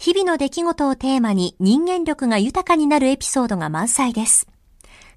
[0.00, 4.48] 日々の出来事をテーマに人間力が豊かになるエピソードが満載です。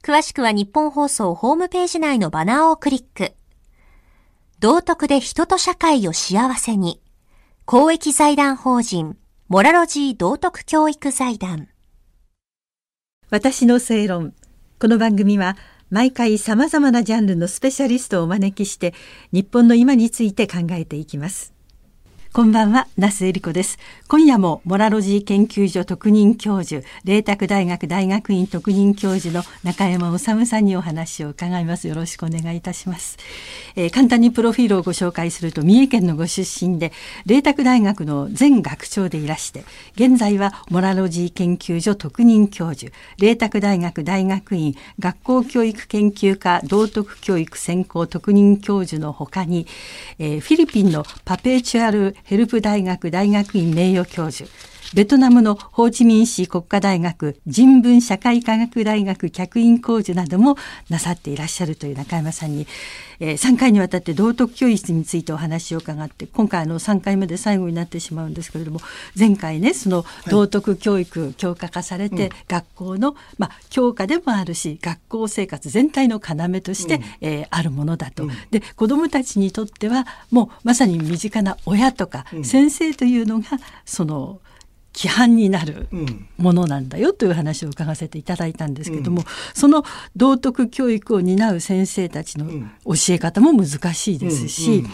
[0.04, 3.32] 詳しくは日本放送ホームページ内のバナーをクリック。
[4.60, 7.02] 道徳で人と社会を幸せに。
[7.64, 9.16] 公益財団法人、
[9.48, 11.70] モラロジー道徳教育財団。
[13.30, 14.34] 私の正論。
[14.80, 15.56] この番組は
[15.92, 18.94] 毎回様々なジャンルのスペシャリストをお招きして
[19.32, 21.54] 日本の今について考えていきます。
[22.36, 23.78] こんばんは、那須恵理子です。
[24.08, 31.88] 今夜もモラロジー研究所特任教授、麗澤大学大学院特任教授の中山治さんにお話を伺います。
[31.88, 33.20] よろしくお願いいたします。
[33.76, 36.92] えー、簡単にプロフィールをご紹介すると、三重県のご出身で、
[37.28, 49.68] 麗澤大学の前学長でいらして、現在はモラロジー研究所特任教授、麗澤大学大学院学校教育研究科道徳教育専攻特任教授のほかに、
[50.18, 54.50] えー、フィリピンのパペチュアルヘルプ大学大学院名誉教授。
[54.94, 60.56] ベトナムのホーチミン市国家大学人文社会科学大学客員講授なども
[60.90, 62.68] なさっていらっしゃるという中山さんに、
[63.20, 68.82] えー、3回にわたって道徳教育についてお話を伺って今回の3回目で最後になってしまうんですけれども
[69.18, 78.24] 前回ねその道徳教育強化化されて、学校の、まあ、教科でもあるし学校生活全体の要として、うん、えー、あるものだと。
[78.24, 83.48] うん、で子どもたちにとってはもうまさに身近な親とか先生というのが、
[83.86, 84.40] その
[84.96, 85.88] 規範になる
[86.38, 89.84] ものなんだよという話を伺わせていただいたんですけども、うん、その
[90.16, 92.48] 道徳教育を担う先生たちの
[92.86, 94.86] 教え方も難しいですし、うん。
[94.86, 94.90] うん、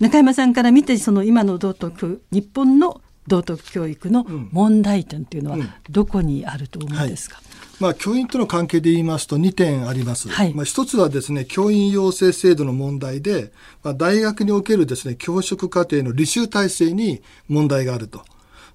[0.00, 5.58] 中山さんから見てその今の道徳日本の道徳教育の問題点というのは
[5.90, 7.44] どこにあると思うんですか、はい。
[7.78, 10.28] まあ、教員との関係で言いますと2点あります。
[10.28, 13.52] はい、まあ、一つはですね、教員養成制度の問題で、
[13.84, 18.24] まあ、大学におけるですね、教職課程の履修体制に問題があると。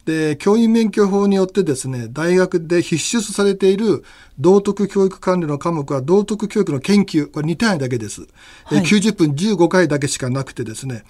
[0.08, 4.06] で、教員免許法によってですね、大学で必修されている
[4.40, 8.22] 道徳教育管理の科目は道徳教育の研究、これ2単位だけです。
[8.64, 11.04] はい、90分15回だけしかなくてですね、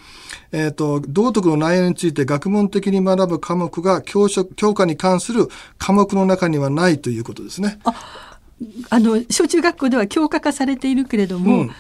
[0.52, 5.48] えっ、ー、と、道徳の内容について学問的に学ぶ科目が教職、教科に関する
[5.78, 7.78] 科目の中にはないということですね。
[7.84, 7.94] あ
[8.90, 11.72] あの小中学校では教科化されているけれども、うん、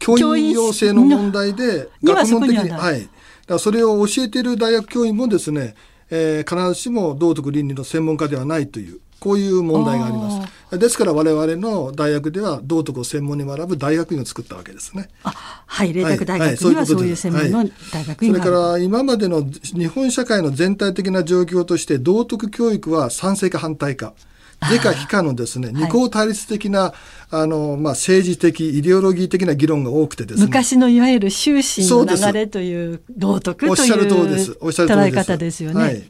[0.00, 3.08] 教員養成の問題で学問的にはい、
[3.46, 5.76] だそれを教えている大学教員もですね
[6.16, 10.78] えー、必ずしも道徳倫理の専門家ではないというこういう問題があります。
[10.78, 15.08] ですから我々の大学では道徳を専門に学ぶ大学院を作ったわけですね。
[15.22, 24.14] はい、麗澤大学にはそういう専門の大学院が、はい、それから今までの日本社会の全体的な状況として道徳教育は賛成か反対か。
[24.62, 26.92] 是か非かのですね、 二項対立的な、
[27.30, 30.46] あの、まあ、政治的、イデオロギー的な議論が多くてですね。
[30.46, 34.56] 昔のいわゆる終身の流れという道徳というおっしゃる通りです。
[34.60, 35.08] おっしゃる通りです。
[35.08, 35.80] 捉え方ですよね。
[35.80, 36.02] はい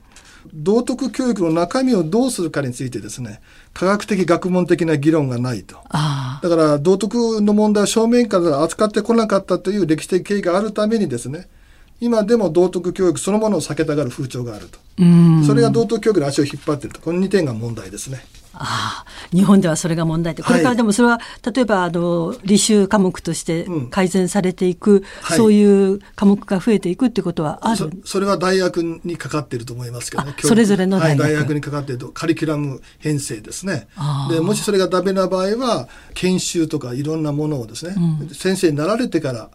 [0.53, 3.41] 道徳教育の中身をどうするかについてですね
[3.73, 11.49] 科学的学問的な議論がないとだから道徳の問題を正面から扱ってこなかったという歴史的経緯があるためにですね
[12.01, 14.79] 今でも道徳教育そのものを避けたがる風潮があると。
[15.47, 17.01] それが道徳教育の足を引っ張っていると。
[17.01, 18.25] この2点が問題ですね。
[18.57, 27.91] ああ日本ではそれが問題でこれからでもそれは、はい、例えばあの履修科目として改善されていく、うんはい、そういう科目が増えていくってことはある？
[28.05, 30.37] それは大学にかかっていると思いますけどね。
[30.39, 33.89] それぞれの大学,、はい、大学にかかっているとカリキュラム編成ですね。
[34.31, 39.51] でもしそれがダメな場合は研修とかいろんなものをですね、うん、先生になられてから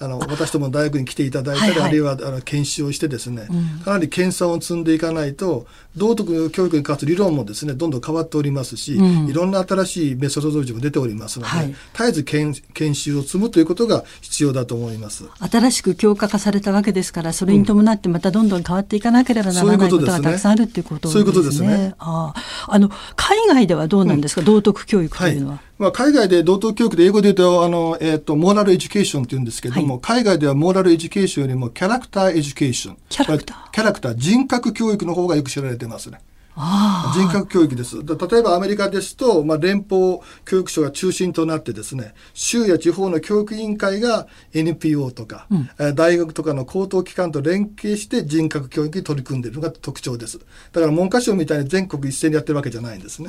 [0.00, 5.66] あの私ども大学に来ていただいたり、はいはい、あるいはあの研修をしてですね、うん、かなり研鑽を積んでいかないと
[5.96, 15.24] 道徳教育に関する理論もですねどんどん変わっておりますし、うん、いろんな新しい methodology も出ておりますので、はい、絶えず研研修を積むということが必要だと思います。
[15.38, 21.12] 新しく教科化されたわけですからそれに伴ってまたどんどん変わっていかなければならないことがたくさんあるということですね。
[21.12, 21.94] そういうことですね。
[21.98, 22.34] あ
[22.68, 22.78] あ。
[22.78, 25.52] の海外ではどうなんですか、道徳教育というのは。
[25.54, 25.60] はい。
[25.78, 36.20] まあ、海外で道徳教育で英語で言うと、あの、えっ、ー、と、 moral education って言うんですけども、はい、海外では moral education よりも character education。character character、人格教育の方がよく知られてますね。
[36.56, 37.96] 人格教育です。
[37.98, 50.38] 例えばアメリカですと、まあ、連邦教育省が中心となってですね、州や地方の教育委員会が NPO とか、うん、大学とかの高等機関と連携して人格教育に取り組んでいるのが特徴です。
[50.72, 53.28] だから文科省みたいに全国一斉にやってるわけじゃないんですね。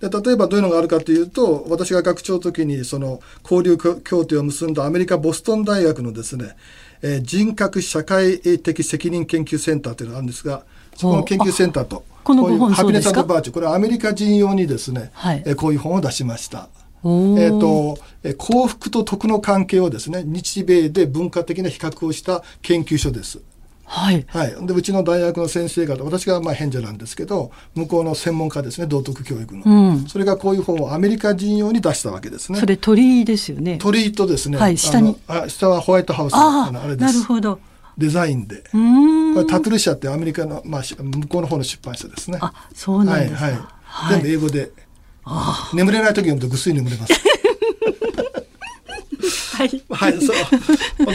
[0.00, 6.56] で例えばどういうのがあるかというと、私が学長の時にその交流協定を結んだアメリカボストン大学のですね、
[7.02, 10.64] えー、人格社会的責任研究センターというのがあるんですが、
[10.96, 16.68] そこの研究センターと、この本ハピネスバーチこれはアメリカ人用にですね、はい、えー、こういう本を出しました。
[17.02, 23.40] えーと、え幸福と徳の関係をですね日米で文化的な比較をした研究所です。
[23.84, 32.60] はい、はい、でうちの大学の先生方私がまあ変者なんですけど向こうの専門家ですね道徳教育の、うん、それがこういう本をアメリカ人用に出したわけですね。
[32.60, 33.78] それ鳥居ですよね。
[33.78, 35.16] 鳥居とですね、はい、下に。
[35.28, 37.00] あ下はホワイトハウスのあれです。
[37.00, 37.58] なるほど
[37.98, 38.62] デザインで。
[39.34, 42.38] これタトゥル社ってアメリカの、まあ、向こうの方の出版社ですね。
[42.40, 44.70] あそうなんですか、はいはい、全部英語で、
[45.74, 47.12] 眠れない時読むとぐっすり眠れます。
[49.58, 50.36] はい、はい、そう。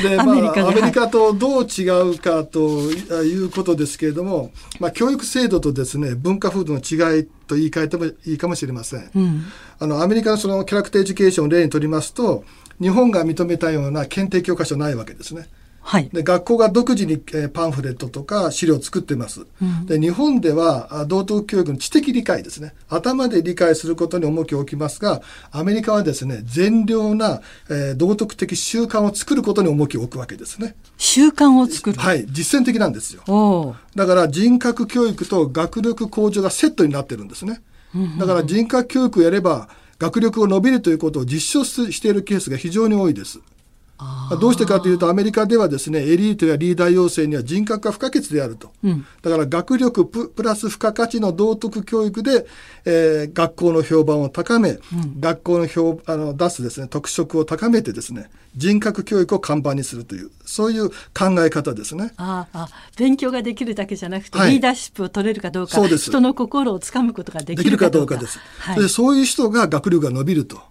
[0.01, 4.51] で、まあ、アメリカとどう違うかということですけれども、
[4.81, 9.09] まあ、教育制度とですね、文化風土の違いと言い換えてもいいかもしれません。
[9.15, 9.45] うん、
[9.79, 12.43] あの、アメリカのそのキャラクターエデュケーションを例にとりますと、
[12.81, 15.47] 日本が認めたような検定教科書ないわけですね。
[15.85, 22.73] はい、で学校が独自に、えー、パンフレットとか資料を作ってます、うん、で日本では道徳教育の知的理解ですね。
[22.89, 25.21] 頭で理解することに重きを置きますが
[25.51, 30.75] アメリカはですね善良な、えー、道徳的習慣を作ることに重きを置くわけですね。
[30.97, 31.99] 習慣を作る。
[31.99, 32.25] はい。
[32.29, 33.75] 実践的なんですよ。
[33.95, 37.61] だから人格教育と学力向上がセットになってるんですね。
[38.19, 39.69] だから人格教育をやれば
[39.99, 43.39] 学力を伸びるということを実証しているケースが非常に多いです
[44.39, 52.45] どうしてかというとアメリカではですねエリートやリーダー養成には人格が不可欠であると、うん、だから学力プラス付加価値の道徳教育で、
[52.85, 60.95] えー、学校の評判を高め、うん、学校の評あの出すですね特色を高めてですね人格教育を看板にするというそういう考
[61.39, 62.13] え方ですね。
[62.17, 62.67] ああ
[62.97, 66.11] 勉強ができるだけじゃなくて、はい、リーダーシップを取れるかどうかそうです。
[66.11, 70.61] 人の心をつかむことができるかどうかです、はい、でそういう人が学力が伸びると。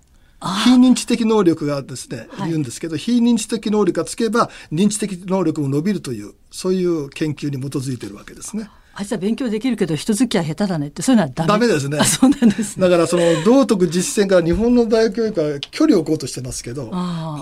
[0.64, 8.68] 非認知的能力がですね、言うんですけど、非認知的能力がつけば認知的能力も伸びるというそういう研究に基づいているわけですね。
[8.94, 11.66] あいつは勉強できるけど人付き合い下手だねってそういうのはダメ。
[11.66, 11.98] ですね。
[12.04, 16.90] そうなんです、ね、だからその道徳実践から日本の大学教育は距離を置こうとしてますけど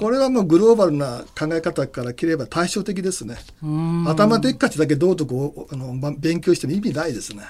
[0.01, 3.37] これはもうグローバルな考え方から切れば対照的ですね。
[4.07, 7.43] 頭でっかちだけ道徳をあの勉強しても意味ないですね。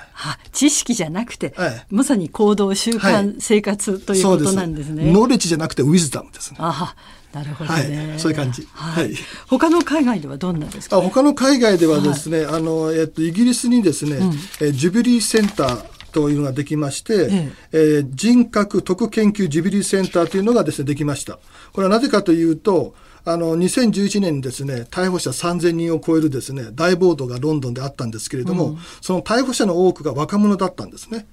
[0.53, 5.13] 知識じゃなくて、はい、まさに行動習慣、はい、生活ということなんですね。
[5.13, 6.59] ノレッジじゃなくてウィズダムですね。
[6.61, 6.95] あ
[7.33, 8.67] なるほど、ねはい、そういう感じ。
[8.73, 9.15] はい。
[9.49, 21.39] 他の海外ではどんなですか、ね、あ他の海外ではですね、はい、あのえっとイギリスにですね、うん、えジュビリーセンターというのができまして、えええー、人格特研究ジュビリーセンターというのがですねできました。
[21.73, 22.95] これはなぜかというと。
[23.23, 31.27] あの2011年にですね逮捕者3000人を超えるですね大暴動がロンドンであったんですけれども、うん、その逮捕者の多くが若者だったんですね。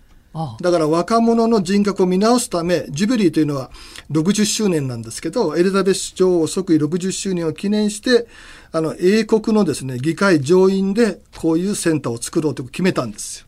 [0.62, 3.72] だから若者の人格を見直すため、ジュビリーというのは
[4.12, 8.28] 60周年なんですけど、エリザベス女王即位60周年を記念して、
[8.72, 13.48] あの、英国のですね、議会上院でこういうセンターを作ろうと決めたんですよ。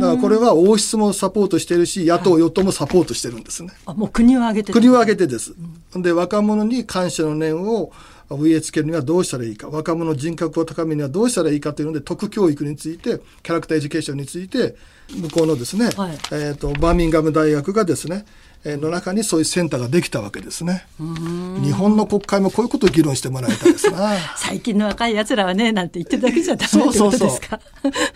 [0.00, 3.70] だからこれは王室もサポートしてるし、野党、与党もサポートしてるんですね。
[3.86, 5.54] あもう国を挙げて国を挙げてです。
[5.94, 7.90] うん、で、若者に感謝の念を
[8.30, 9.68] 植え付けるにはどうしたらいいか。
[9.68, 14.76] 若者人格を高めるにはどうしたらいいかというので特教育についてキャラクターエデュケーションについて
[15.10, 18.24] 向こうのですね、はい、えーと、バーミンガム大学がですね
[18.64, 20.86] の中にそういうセンターができたわけですね。
[20.98, 24.14] 日本の国会もこういうことを議論してもらいたいですな。
[24.36, 27.60] 最近の若い奴らはね、なんて言ってるだけじゃダメってことですか。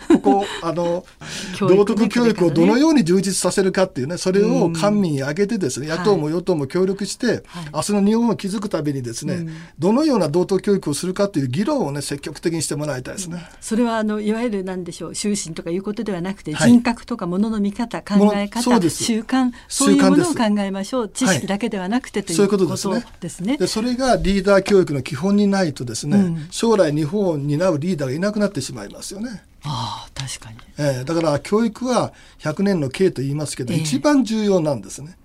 [0.07, 1.05] ここ、あの、
[1.59, 13.43] 道徳教育をどのように充実させるかっていうね、それを官民に挙げてですね、野党も与党も協力して、はい、明日の日本を築くためにですね、どのような道徳教育をするかっていう議論をね、積極的にしてもらいたいですね。
[13.61, 21.09] それは、あの、いわゆるなんでしょう、終身とかいうことではなくて、人格とかものの見方、考え方、習慣、そういうものを考えましょう。
[21.09, 23.05] 知識だけではなくてということですね。
[23.19, 29.43] ですねでそれがリーダー教育の基本にないとですね、うん、将来日本を担うリーダーがいなくなってしまいますよね。
[29.63, 35.17] ああ確かに、えー、だから教育は100年の計と言いますけど、えー、一番重要なんですね。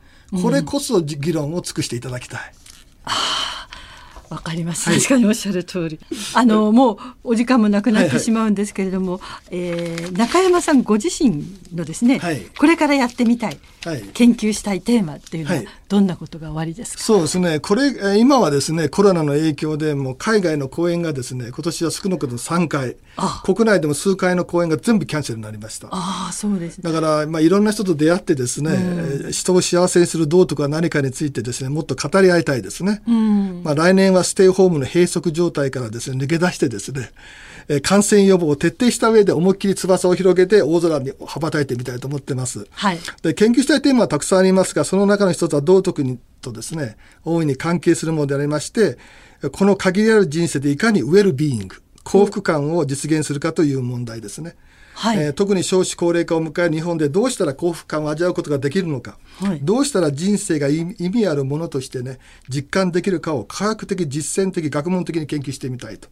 [0.42, 2.40] これこそ議論を尽くしていただきたい。
[4.35, 4.93] わかります。
[4.93, 6.00] 確かにおっしゃる通り。
[6.35, 13.59] あの、もうお時間もなくなってしまうんですけれども、はいはい、えー、中山さんご自身のですね、はい、これからやってみたい、
[14.12, 17.03] 研究したいテーマっていうのはどんなことが終わりですか？
[17.03, 17.61] そうですね。
[17.61, 22.97] これ、今はですね、コロナの影響で、もう海外の公演がですね、今年は少なくとも3回、
[23.45, 25.88] 国内でも数回の公演が全部キャンセルになりました。
[25.91, 33.03] ああ、そうです、ね、だから、まあ、いろんな人と出会ってですね、うん、人を幸せにする道徳は何かについてですね、もっと語り合いたいですね。
[33.07, 37.11] うん、まあ、来年はステイホームの閉塞状態からですね、抜け出してですね、
[37.68, 42.66] え感染予防を徹底した上で思いっきり翼を広げて大空に羽ばたいてみたいと思ってます。
[42.71, 48.99] はい、で研究したいテーマはたくさんありますが、その中の一つは道徳にとですね、大いに関係するものでありまして、
[49.52, 54.56] この限りある人生でいかにウェルビーイング、幸福感を実現するかという問題ですね。
[54.94, 66.09] はい、えー、特に少子高齢化を迎える日本でどうしたら幸福感を味わうことができるのか、はい、どうしたら人生が意味あるものとしてね実感できるかを科学的実践的学問的に研究してみたいと。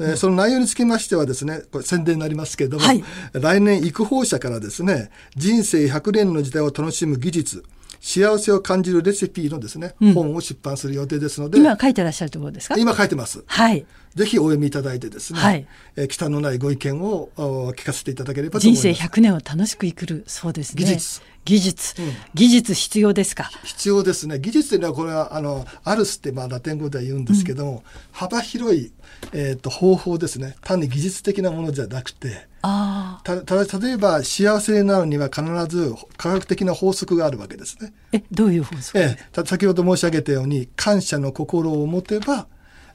[0.00, 7.64] えー、その内容につきましてはですね、これ宣伝になりますけれども、はい、来年育法社からですね、人生100年の時代を楽しむ技術、
[8.00, 11.58] 幸せを感じるレシピのですね、うん、本を出版する予定ですので。
[11.58, 12.76] 今書いてらっしゃるところですか？
[12.78, 13.42] 今書いてます。
[13.46, 13.84] はい。
[14.14, 17.28] ぜひお読みいただいてですね、はい、えー、のないご意見を
[17.76, 18.88] 聞かせていただければと思います。
[18.88, 20.82] 人生100年を楽しく生きる、そうですね。
[20.82, 21.22] 技術。
[21.42, 23.50] 技術、うん、技術必要ですか？
[23.64, 24.38] 必要ですね。
[24.40, 27.80] 技術というのはこれはあのアルスってまあラテン語では言うんですけども、うん、
[28.12, 28.92] 幅広い
[29.32, 37.92] えーと、方法ですね単に技術的なものじゃなくてたた例えば幸せになるには必ず科学的な法則があるわけですね。
[38.12, 42.46] えどういう法則、えー、先ほど申し上げたように感謝の心を持てば、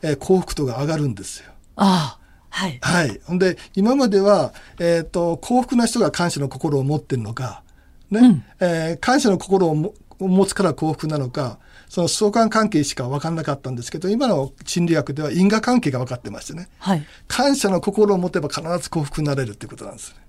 [0.02, 1.52] えー、幸福度が上がるんですよ。
[1.76, 2.80] あはい。
[2.82, 3.20] はい。
[3.26, 7.64] ほんで、今までは、えっ、ー、と、幸福な人が感謝の心を持ってるのか、
[8.10, 20.25] ね、うん、えー、感謝の心を持つから幸福なのか、その相関関係しか分からなかったんですけど今の心理学では因果関係が分かってましてね、はい、感謝の心を持てば必ず幸福になれるっていうことなんですね。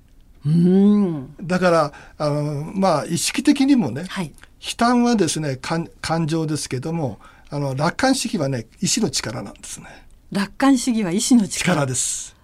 [0.46, 5.90] うんだからあの、まあ、意識的にもね、はい、悲嘆はですね感
[6.26, 7.18] 情ですけども
[7.50, 10.06] あの楽観主義はね意志の力なんですね。
[10.32, 12.36] 楽観主義は意志の力です。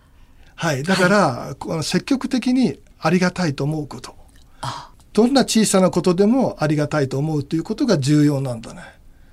[0.55, 4.15] はい、だから、はい、この積極的にありがたいと思うこと。
[5.13, 8.83] どんな小さなことでもありがたいと思うということが重要なんだね。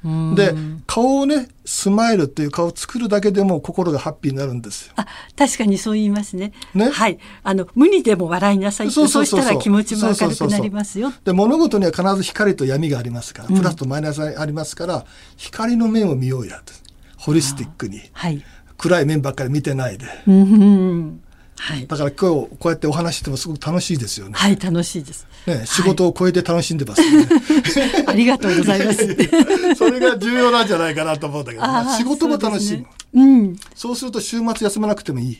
[0.03, 0.53] で
[0.87, 4.93] 顔をねスマイルっていう顔を作るだけでも心がハッピーになるんですよ。
[4.95, 5.05] あ
[5.37, 6.53] 確かにそう言いますね。
[6.73, 6.89] ね。
[6.89, 7.19] はい。
[7.43, 11.11] あの無にでも笑いなさいそうそうしたら気持ちも明るくなりますよ。
[11.25, 16.73] で物事には必ず光と闇がありますから、プラスとマイナスがありますから光の面を見ようやと。
[17.17, 18.41] ホリスティックに、はい、
[18.77, 20.05] 暗い面ばっかり見てないで。
[20.25, 21.21] うん
[21.59, 24.33] はい、だから今日こうやってお話してもすごく楽しいですよね。
[24.33, 25.27] はい楽しいです。
[25.45, 27.27] ね仕事を超えて楽しんでます、ね、
[28.07, 29.15] ありがとうございます。
[29.75, 33.55] それが重要なんじゃないかなと思うんだけど、ね、仕事も楽しい、ね、うん。
[33.75, 35.37] そうすると週末休まなくてもいい。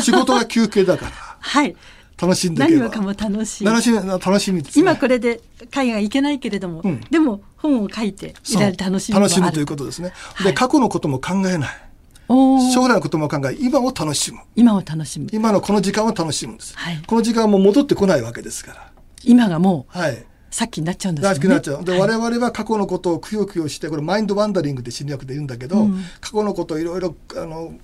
[0.00, 1.12] 仕事が休憩だから。
[1.40, 1.76] はい。
[2.18, 3.64] 楽しんで何もかも楽しい。
[3.64, 10.12] 楽しみ楽しみです、ね、今これで海外行けないけれども、うん、でも本を書いていられる楽しみ楽しむということですね。
[10.42, 11.85] で、過去のことも考えない。
[12.28, 18.90] 将来のことも考え今を楽しむ今を楽しむ今のこの時間を楽しむんです、はい、この時間はもう戻ってこないわけですから
[19.24, 21.48] 今がもう、はい、さっきになっちゃうんですね。
[21.48, 21.84] なっちゃう。
[21.84, 27.74] で、はい、我々は過去のことをくよくよして、これマインドワンダリングって心理学で言うんだけど、うん、過去のことをいろいろ、あの、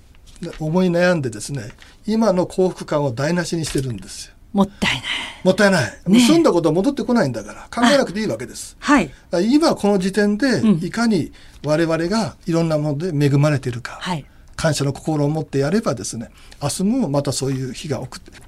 [0.59, 1.71] 思い悩んでですね、
[2.07, 4.33] 今の幸福感を台無しにしてるんですよ。
[4.53, 5.03] もったいない。
[5.43, 6.01] もったいない。
[6.07, 8.75] ね、済んだことは戻ってこないんだから、考えなくていいわけです。
[8.79, 9.11] はい。
[9.51, 11.31] 今この時点で、いかに
[11.63, 13.97] 我々がいろんなもので恵まれているか。
[14.01, 16.29] はい感謝の心を持ってやればですね
[16.61, 17.97] 明日もまたそういう日が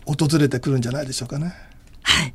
[0.06, 1.54] 訪れてくるんじゃないでしょうかね。
[2.04, 2.34] はい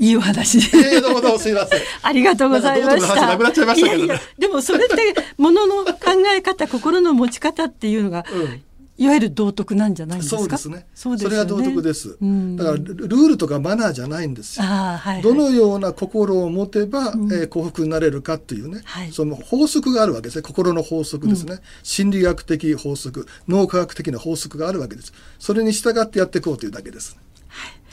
[0.00, 0.78] いいお話で。
[0.94, 1.80] えー、どうもどうもすみません。
[2.02, 3.26] ありがとうございました。
[3.26, 4.94] なくなしたね、いやいやでもそれって
[5.36, 5.94] ものの考
[6.32, 8.62] え方、心の持ち方っていうのが、うん
[8.98, 10.38] いわゆる道徳なんじゃないですか？
[10.38, 10.86] そうですね。
[10.92, 12.18] そね、それは道徳です。
[12.20, 14.66] うん、だからルールとかマナーじゃないんですよ。
[14.66, 20.42] はいはい、どのような心を持てば、うん、えー、幸福になれるかっていうね、はい、その法則があるわけですね。
[20.42, 25.12] 心の法則ですね、うん、心理学的法則、脳科学的な法則があるわけです。
[25.38, 27.16] それに従ってやっていこうというだけです。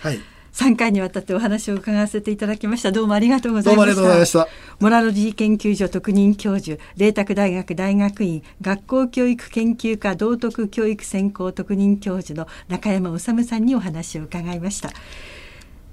[0.01, 0.17] はい。
[0.17, 2.93] はい3回にわたってお話を伺わせていただきました。
[2.93, 3.85] どうもありがとうございま
[4.25, 4.47] した。
[4.79, 14.91] モラロジー研究所特任教授麗澤大学大学院学校教育研究科道徳教育専攻特任教授の中山治さんにお話を伺いました。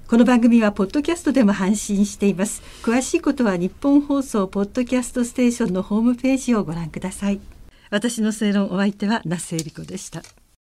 [0.07, 2.63] この番組はポッドキャストでも配信しています。
[2.83, 7.41] 詳しいことは日本放送ポッドキャストステーションのホームページをご覧ください。
[7.89, 10.23] 私の正論お相手は那須恵理子でした